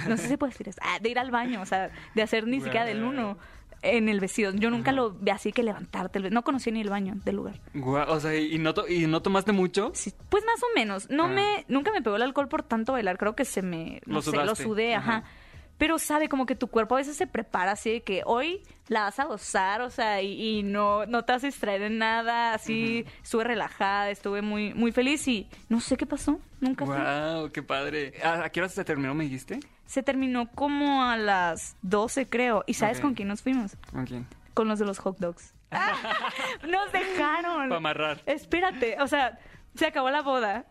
no 0.08 0.18
sé 0.18 0.24
si 0.24 0.30
se 0.30 0.38
puede 0.38 0.51
decir 0.51 0.70
eso, 0.70 0.80
ah, 0.84 0.98
de 1.01 1.10
ir 1.10 1.20
al 1.20 1.32
baño, 1.32 1.62
o 1.62 1.65
sea, 1.65 1.89
de 2.13 2.22
hacer 2.22 2.48
ni 2.48 2.62
siquiera 2.62 2.86
del 2.86 3.04
uno 3.04 3.38
en 3.82 4.10
el 4.10 4.20
vestido. 4.20 4.51
Yo 4.54 4.70
nunca 4.72 4.92
lo 4.92 5.12
vi 5.12 5.30
así 5.32 5.51
que 5.51 5.62
levantarte, 5.62 6.20
no 6.32 6.44
conocía 6.44 6.74
ni 6.74 6.82
el 6.82 6.89
baño 6.89 7.13
del 7.24 7.36
lugar. 7.36 7.60
Guau, 7.74 8.10
o 8.12 8.20
sea, 8.20 8.36
¿y 8.36 8.58
no, 8.58 8.74
to- 8.74 8.88
¿y 8.88 9.06
no 9.06 9.22
tomaste 9.22 9.51
mucho? 9.51 9.92
Sí, 9.94 10.12
pues 10.30 10.44
más 10.46 10.62
o 10.63 10.68
menos. 10.75 11.10
No 11.10 11.25
Ah. 11.25 11.27
me, 11.27 11.65
nunca 11.68 11.92
me 11.92 12.01
pegó 12.01 12.15
el 12.15 12.22
alcohol 12.24 12.48
por 12.48 12.63
tanto 12.63 12.94
bailar, 12.94 13.18
creo 13.18 13.36
que 13.36 13.46
se 13.46 13.62
me, 13.62 14.01
no 14.06 14.15
Lo 14.15 14.22
sé, 14.22 14.32
lo 14.32 14.42
sudaste. 14.42 14.63
sudé, 14.63 14.96
ajá. 14.96 15.18
Ajá. 15.18 15.27
Pero 15.77 16.00
sabe, 16.00 16.29
como 16.29 16.46
que 16.46 16.55
tu 16.55 16.67
cuerpo 16.67 16.96
a 16.96 17.00
veces 17.00 17.17
se 17.17 17.27
prepara 17.27 17.74
así 17.74 17.91
de 17.91 18.01
que 18.01 18.22
hoy 18.25 18.63
la 18.88 19.01
vas 19.01 19.20
a 19.20 19.25
gozar, 19.25 19.82
o 19.82 19.89
sea, 19.89 20.22
y, 20.22 20.60
y 20.60 20.63
no, 20.63 21.05
no 21.05 21.25
te 21.25 21.34
vas 21.34 21.44
a 21.44 21.48
distraer 21.48 21.82
en 21.82 21.98
nada, 21.98 22.53
así 22.53 23.05
estuve 23.22 23.44
relajada, 23.44 24.10
estuve 24.10 24.41
muy, 24.41 24.74
muy 24.74 24.91
feliz 24.91 25.27
y 25.27 25.50
no 25.67 25.82
sé 25.82 25.98
qué 25.98 26.05
pasó, 26.05 26.39
nunca 26.62 26.86
fui. 26.86 26.96
Wow, 26.96 27.51
qué 27.51 27.63
padre. 27.63 28.13
¿A, 28.24 28.50
qué 28.50 28.62
hora 28.62 28.70
se 28.70 28.86
terminó, 28.86 29.13
me 29.13 29.25
dijiste? 29.25 29.60
Se 29.86 30.01
terminó 30.01 30.50
como 30.51 31.03
a 31.03 31.17
las 31.17 31.75
12, 31.82 32.29
creo. 32.29 32.63
¿Y 32.67 32.75
sabes 32.75 33.00
con 33.00 33.13
quién 33.13 33.27
nos 33.27 33.41
fuimos? 33.41 33.75
¿Con 33.91 34.05
quién? 34.05 34.27
Con 34.53 34.67
los 34.67 34.79
de 34.79 34.86
los 34.86 35.00
hot 35.00 35.17
dogs. 35.20 35.53
nos 36.67 36.91
dejaron. 36.91 37.70
Para 37.70 37.77
amarrar. 37.77 38.22
Espérate, 38.25 38.98
o 39.01 39.08
sea, 39.08 39.38
se 39.75 39.86
acabó 39.86 40.10
la 40.10 40.22
boda. 40.22 40.65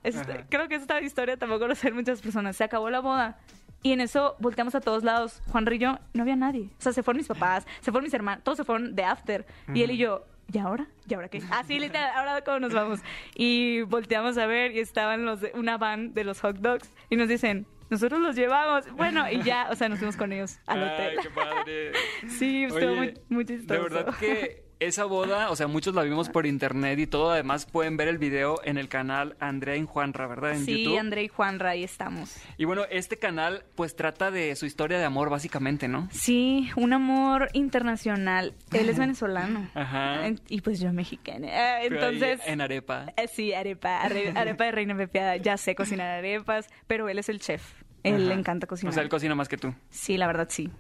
Creo 0.48 0.68
que 0.68 0.76
esta 0.76 1.00
historia 1.00 1.36
tampoco 1.36 1.68
lo 1.68 1.74
saben 1.74 1.94
muchas 1.94 2.20
personas. 2.20 2.56
Se 2.56 2.64
acabó 2.64 2.90
la 2.90 3.00
boda. 3.00 3.38
Y 3.84 3.92
en 3.92 4.00
eso 4.00 4.34
volteamos 4.40 4.74
a 4.74 4.80
todos 4.80 5.04
lados. 5.04 5.42
Juan 5.52 5.66
Rillo, 5.66 5.98
no 6.14 6.22
había 6.22 6.36
nadie. 6.36 6.70
O 6.78 6.82
sea, 6.82 6.92
se 6.94 7.02
fueron 7.02 7.18
mis 7.18 7.28
papás, 7.28 7.66
se 7.82 7.92
fueron 7.92 8.04
mis 8.04 8.14
hermanos, 8.14 8.42
todos 8.42 8.56
se 8.56 8.64
fueron 8.64 8.96
de 8.96 9.04
after. 9.04 9.46
Y 9.74 9.82
él 9.82 9.90
y 9.90 9.98
yo, 9.98 10.24
¿y 10.50 10.56
ahora? 10.58 10.86
¿Y 11.06 11.12
ahora 11.12 11.28
qué? 11.28 11.42
Así, 11.50 11.78
literal, 11.78 12.10
ahora 12.16 12.42
cómo 12.42 12.60
nos 12.60 12.72
vamos. 12.72 13.00
Y 13.34 13.82
volteamos 13.82 14.38
a 14.38 14.46
ver 14.46 14.72
y 14.72 14.80
estaban 14.80 15.26
los 15.26 15.42
de, 15.42 15.52
una 15.54 15.76
van 15.76 16.14
de 16.14 16.24
los 16.24 16.40
hot 16.40 16.56
dogs 16.56 16.90
y 17.10 17.16
nos 17.16 17.28
dicen, 17.28 17.66
nosotros 17.90 18.20
los 18.22 18.34
llevamos. 18.34 18.90
Bueno, 18.92 19.30
y 19.30 19.42
ya, 19.42 19.68
o 19.70 19.76
sea, 19.76 19.90
nos 19.90 19.98
fuimos 19.98 20.16
con 20.16 20.32
ellos 20.32 20.58
al 20.66 20.82
Ay, 20.82 20.90
hotel. 20.90 21.18
qué 21.22 21.30
padre. 21.30 21.92
Sí, 22.28 22.64
estuvo 22.64 22.90
Oye, 22.90 22.96
muy, 22.96 23.14
muy 23.28 23.44
chistoso. 23.44 23.74
De 23.74 23.88
verdad 23.88 24.14
que 24.18 24.63
esa 24.86 25.04
boda, 25.04 25.50
o 25.50 25.56
sea, 25.56 25.66
muchos 25.66 25.94
la 25.94 26.02
vimos 26.02 26.28
por 26.28 26.46
internet 26.46 26.98
y 26.98 27.06
todo. 27.06 27.30
Además, 27.30 27.66
pueden 27.66 27.96
ver 27.96 28.08
el 28.08 28.18
video 28.18 28.60
en 28.64 28.78
el 28.78 28.88
canal 28.88 29.36
Andrea 29.40 29.76
y 29.76 29.84
Juanra, 29.84 30.26
¿verdad? 30.26 30.52
En 30.52 30.64
Sí, 30.64 30.84
YouTube. 30.84 30.98
André 30.98 31.24
y 31.24 31.28
Juanra, 31.28 31.70
ahí 31.70 31.84
estamos. 31.84 32.36
Y 32.58 32.64
bueno, 32.64 32.82
este 32.90 33.18
canal, 33.18 33.64
pues 33.74 33.96
trata 33.96 34.30
de 34.30 34.54
su 34.56 34.66
historia 34.66 34.98
de 34.98 35.04
amor, 35.04 35.30
básicamente, 35.30 35.88
¿no? 35.88 36.08
Sí, 36.12 36.70
un 36.76 36.92
amor 36.92 37.48
internacional. 37.52 38.54
Él 38.72 38.88
es 38.88 38.98
venezolano. 38.98 39.68
Ajá. 39.74 40.28
Y 40.48 40.60
pues 40.60 40.80
yo 40.80 40.92
mexicana. 40.92 41.46
Eh, 41.82 41.86
Entonces... 41.86 42.40
En 42.46 42.60
arepa. 42.60 43.06
Eh, 43.16 43.28
Sí, 43.28 43.52
arepa, 43.52 44.02
are- 44.02 44.32
arepa 44.36 44.64
de 44.64 44.72
reina 44.72 44.96
pepeada. 44.96 45.36
Ya 45.36 45.56
sé 45.56 45.74
cocinar 45.74 46.08
arepas, 46.10 46.68
pero 46.86 47.08
él 47.08 47.18
es 47.18 47.28
el 47.28 47.40
chef. 47.40 47.62
Él 48.02 48.28
le 48.28 48.34
encanta 48.34 48.66
O 48.66 48.68
cocinar. 48.68 48.92
sea, 48.92 49.02
él 49.02 49.08
cocina 49.08 49.34
más 49.34 49.48
que 49.48 49.56
tú. 49.56 49.74
Sí, 49.88 50.18
la 50.18 50.26
verdad 50.26 50.46
sí. 50.50 50.70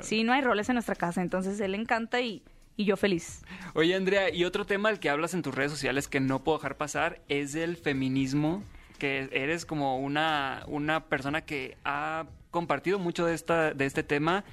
Sí, 0.00 0.24
no 0.24 0.32
hay 0.32 0.40
roles 0.42 0.68
en 0.68 0.74
nuestra 0.74 0.96
casa, 0.96 1.22
entonces 1.22 1.60
él 1.60 1.70
le 1.70 1.78
encanta 1.78 2.20
y, 2.20 2.42
y 2.76 2.84
yo 2.84 2.96
feliz. 2.96 3.42
Oye, 3.74 3.94
Andrea, 3.94 4.30
y 4.32 4.44
otro 4.44 4.64
tema 4.66 4.88
del 4.88 5.00
que 5.00 5.10
hablas 5.10 5.34
en 5.34 5.42
tus 5.42 5.54
redes 5.54 5.72
sociales 5.72 6.08
que 6.08 6.20
no 6.20 6.42
puedo 6.42 6.58
dejar 6.58 6.76
pasar 6.76 7.20
es 7.28 7.54
el 7.54 7.76
feminismo, 7.76 8.62
que 8.98 9.28
eres 9.32 9.66
como 9.66 9.98
una, 9.98 10.64
una 10.66 11.06
persona 11.06 11.42
que 11.42 11.76
ha 11.84 12.26
compartido 12.50 12.98
mucho 12.98 13.26
de, 13.26 13.34
esta, 13.34 13.74
de 13.74 13.86
este 13.86 14.02
tema. 14.02 14.44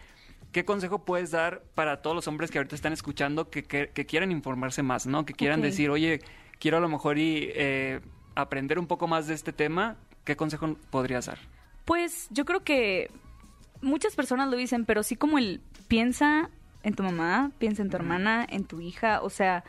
¿Qué 0.51 0.65
consejo 0.65 1.05
puedes 1.05 1.31
dar 1.31 1.63
para 1.75 2.01
todos 2.01 2.15
los 2.15 2.27
hombres 2.27 2.51
que 2.51 2.57
ahorita 2.57 2.75
están 2.75 2.93
escuchando 2.93 3.49
que, 3.49 3.63
que, 3.63 3.89
que 3.89 4.05
quieran 4.05 4.31
informarse 4.31 4.83
más, 4.83 5.07
¿no? 5.07 5.25
Que 5.25 5.33
quieran 5.33 5.61
decir, 5.61 5.89
oye, 5.89 6.19
quiero 6.59 6.77
a 6.77 6.81
lo 6.81 6.89
mejor 6.89 7.17
y, 7.17 7.49
eh, 7.53 8.01
aprender 8.35 8.79
un 8.79 8.87
poco 8.87 9.07
más 9.07 9.27
de 9.27 9.33
este 9.33 9.53
tema. 9.53 9.97
¿Qué 10.23 10.35
consejo 10.35 10.75
podrías 10.89 11.25
dar? 11.25 11.39
Pues 11.85 12.27
yo 12.31 12.45
creo 12.45 12.63
que 12.63 13.09
muchas 13.81 14.15
personas 14.15 14.49
lo 14.49 14.57
dicen, 14.57 14.85
pero 14.85 15.03
sí 15.03 15.15
como 15.15 15.37
el 15.37 15.61
piensa 15.87 16.49
en 16.83 16.93
tu 16.93 17.03
mamá, 17.03 17.51
piensa 17.57 17.81
en 17.81 17.89
tu 17.89 17.97
hermana, 17.97 18.45
en 18.50 18.65
tu 18.65 18.81
hija, 18.81 19.21
o 19.21 19.29
sea, 19.29 19.63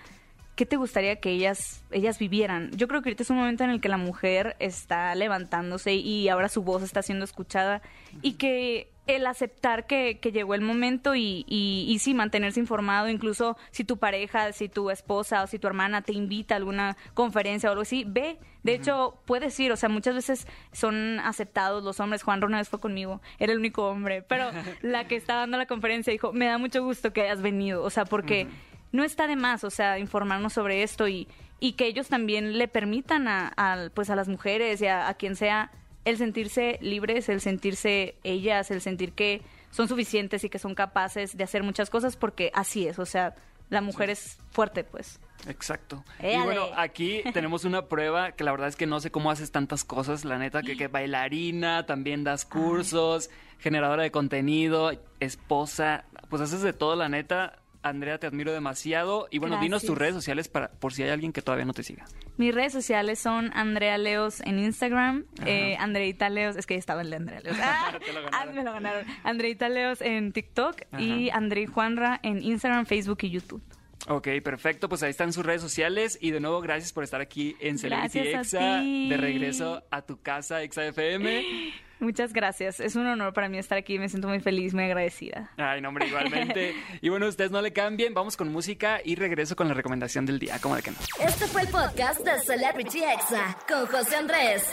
¿qué 0.55 0.67
te 0.67 0.77
gustaría 0.77 1.17
que 1.17 1.31
ellas 1.31 1.85
ellas 1.91 2.19
vivieran? 2.19 2.71
Yo 2.77 2.89
creo 2.89 3.03
que 3.03 3.11
ahorita 3.11 3.23
es 3.23 3.31
un 3.31 3.37
momento 3.37 3.65
en 3.65 3.71
el 3.71 3.81
que 3.81 3.89
la 3.89 3.97
mujer 3.97 4.57
está 4.59 5.15
levantándose 5.15 5.95
y 5.95 6.29
ahora 6.29 6.49
su 6.49 6.63
voz 6.63 6.83
está 6.83 7.03
siendo 7.03 7.25
escuchada 7.25 7.83
y 8.21 8.35
que 8.35 8.93
el 9.07 9.27
aceptar 9.27 9.87
que, 9.87 10.21
que 10.21 10.31
llegó 10.31 10.55
el 10.55 10.61
momento 10.61 11.15
y, 11.17 11.45
y, 11.49 11.87
y 11.89 11.99
sí 11.99 12.15
mantenerse 12.15 12.61
informado, 12.61 13.09
incluso 13.09 13.57
si 13.73 13.83
tu 13.85 13.97
pareja, 13.99 14.53
si 14.53 14.69
tu 14.69 14.91
esposa 14.91 15.43
o 15.43 15.47
si 15.49 15.59
tu 15.59 15.67
hermana 15.67 16.03
te 16.03 16.13
invita 16.13 16.55
a 16.55 16.59
alguna 16.59 16.97
conferencia 17.15 17.69
o 17.69 17.73
algo 17.73 17.83
así, 17.83 18.05
ve. 18.07 18.39
De 18.63 18.75
hecho, 18.75 19.19
puedes 19.25 19.59
ir, 19.59 19.73
o 19.73 19.77
sea, 19.77 19.89
muchas 19.89 20.15
veces 20.15 20.47
son 20.71 21.19
aceptados 21.19 21.83
los 21.83 21.99
hombres. 21.99 22.23
Juan 22.23 22.45
una 22.45 22.59
vez 22.59 22.69
fue 22.69 22.79
conmigo, 22.79 23.21
era 23.41 23.53
el 23.53 23.59
único 23.59 23.89
hombre, 23.89 24.23
pero 24.23 24.51
la 24.83 25.09
que 25.09 25.17
estaba 25.17 25.41
dando 25.41 25.59
la 25.59 25.67
conferencia 25.67 26.13
dijo, 26.13 26.33
me 26.33 26.47
da 26.47 26.59
mucho 26.59 26.85
gusto 26.85 27.13
que 27.13 27.23
hayas 27.23 27.43
venido, 27.43 27.83
o 27.83 27.91
sea, 27.91 28.05
porque 28.05 28.47
no 28.93 29.05
está 29.05 29.27
de 29.27 29.37
más, 29.37 29.65
o 29.65 29.71
sea, 29.71 29.99
informarnos 29.99 30.53
sobre 30.53 30.83
esto 30.83 31.09
y, 31.09 31.29
y 31.61 31.73
que 31.73 31.87
ellos 31.87 32.09
también 32.09 32.59
le 32.59 32.69
permitan 32.69 33.27
a, 33.29 33.53
a, 33.57 33.89
pues 33.95 34.11
a 34.11 34.17
las 34.17 34.29
mujeres 34.29 34.81
y 34.81 34.87
a, 34.87 35.09
a 35.09 35.15
quien 35.15 35.37
sea 35.37 35.71
el 36.05 36.19
sentirse 36.19 36.79
libres, 36.81 37.29
el 37.29 37.41
sentirse 37.41 38.17
ellas, 38.25 38.71
el 38.71 38.81
sentir 38.81 39.13
que 39.13 39.43
son 39.71 39.89
suficientes 39.89 40.45
y 40.45 40.51
que 40.51 40.59
son 40.59 40.75
capaces 40.75 41.37
de 41.37 41.45
hacer 41.45 41.63
muchas 41.63 41.91
cosas 41.91 42.17
porque 42.17 42.51
así 42.55 42.87
es, 42.87 42.99
o 42.99 43.07
sea, 43.07 43.35
la 43.71 43.81
mujer 43.81 44.11
es 44.11 44.39
fuerte, 44.51 44.85
pues. 44.85 45.19
Exacto. 45.49 46.05
Éale. 46.21 46.37
Y 46.37 46.45
bueno, 46.45 46.69
aquí 46.77 47.23
tenemos 47.33 47.65
una 47.65 47.87
prueba 47.87 48.33
que 48.33 48.45
la 48.45 48.53
verdad 48.53 48.69
es 48.69 48.77
que 48.77 48.87
no 48.87 49.01
sé 49.01 49.11
cómo 49.11 49.31
haces 49.31 49.51
tantas 49.51 49.83
cosas, 49.83 50.25
la 50.25 50.39
neta, 50.39 50.63
que, 50.63 50.77
que 50.77 50.89
bailarina, 50.89 51.87
también 51.87 52.23
das 52.23 52.45
cursos, 52.45 53.31
generadora 53.59 54.03
de 54.03 54.11
contenido, 54.11 54.93
esposa, 55.21 56.05
pues 56.29 56.43
haces 56.43 56.61
de 56.61 56.73
todo, 56.73 56.97
la 56.97 57.09
neta. 57.09 57.62
Andrea, 57.83 58.19
te 58.19 58.27
admiro 58.27 58.53
demasiado. 58.53 59.29
Y 59.31 59.39
bueno, 59.39 59.61
dinos 59.61 59.85
tus 59.85 59.97
redes 59.97 60.15
sociales 60.15 60.49
para 60.49 60.71
por 60.71 60.93
si 60.93 61.03
hay 61.03 61.11
alguien 61.11 61.33
que 61.33 61.43
todavía 61.43 61.65
no 61.65 61.73
te 61.73 61.83
siga. 61.83 62.05
Mis 62.37 62.55
redes 62.55 62.73
sociales 62.73 63.19
son 63.19 63.51
Andrea 63.55 63.99
Leos 63.99 64.41
en 64.41 64.59
Instagram, 64.59 65.25
eh, 65.45 65.77
Andreita 65.79 66.29
Leos, 66.31 66.57
es 66.57 66.67
que 66.67 66.77
estaba 66.77 67.03
el 67.03 67.11
de 67.11 67.17
Andrea 67.17 67.41
Leos. 67.41 67.57
Ah, 67.63 67.99
Te 68.05 68.13
lo 68.13 68.21
ah, 68.33 68.47
me 68.53 68.65
lo 68.65 68.73
ganaron. 68.73 69.05
Andreita 69.25 69.69
Leos 69.69 70.01
en 70.01 70.33
TikTok 70.33 70.83
y 70.99 71.31
Andrei 71.31 71.67
Juanra 71.67 72.21
en 72.23 72.43
Instagram, 72.43 72.87
Facebook 72.87 73.19
y 73.23 73.31
YouTube. 73.31 73.63
Ok, 74.09 74.29
perfecto. 74.43 74.89
Pues 74.89 75.03
ahí 75.03 75.11
están 75.11 75.33
sus 75.33 75.45
redes 75.47 75.61
sociales. 75.61 76.19
Y 76.21 76.33
de 76.33 76.41
nuevo, 76.41 76.61
gracias 76.61 76.93
por 76.93 77.05
estar 77.05 77.21
aquí 77.21 77.57
en 77.61 77.79
Celebrity 77.79 78.19
Exa. 78.19 78.83
De 78.83 79.17
regreso 79.17 79.85
a 79.91 80.03
tu 80.03 80.21
casa, 80.21 80.63
Exa 80.63 80.87
FM. 80.87 81.73
Muchas 82.03 82.33
gracias. 82.33 82.81
Es 82.81 82.97
un 82.97 83.07
honor 83.07 83.33
para 83.33 83.49
mí 83.49 83.59
estar 83.59 83.79
aquí. 83.79 83.97
Me 83.97 84.09
siento 84.09 84.27
muy 84.27 84.41
feliz, 84.41 84.75
muy 84.75 84.83
agradecida. 84.83 85.53
Ay, 85.57 85.81
no, 85.81 85.89
hombre, 85.89 86.09
igualmente. 86.09 86.75
y 87.01 87.09
bueno, 87.09 87.29
ustedes 87.29 87.53
no 87.53 87.63
le 87.63 87.73
cambien. 87.73 88.13
Vamos 88.13 88.37
con 88.37 88.51
música 88.51 89.01
y 89.05 89.15
regreso 89.15 89.55
con 89.55 89.69
la 89.69 89.75
recomendación 89.75 90.27
del 90.27 90.41
día. 90.41 90.59
¿Cómo 90.61 90.75
de 90.75 90.83
que 90.83 90.91
no? 90.91 90.97
Este 91.21 91.47
fue 91.47 91.63
el 91.63 91.69
podcast 91.69 92.19
de 92.25 92.41
Celebrity 92.41 93.05
Exa 93.05 93.57
con 93.69 93.87
José 93.87 94.17
Andrés. 94.17 94.69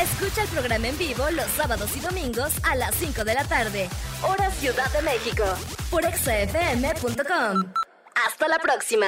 Escucha 0.00 0.42
el 0.42 0.48
programa 0.48 0.88
en 0.88 0.96
vivo 0.96 1.30
los 1.32 1.46
sábados 1.48 1.94
y 1.98 2.00
domingos 2.00 2.54
a 2.64 2.76
las 2.76 2.94
5 2.94 3.24
de 3.24 3.34
la 3.34 3.44
tarde, 3.44 3.88
hora 4.22 4.50
Ciudad 4.52 4.90
de 4.90 5.02
México, 5.02 5.44
por 5.90 6.02
exafm.com. 6.06 7.72
Hasta 8.26 8.48
la 8.48 8.58
próxima. 8.58 9.06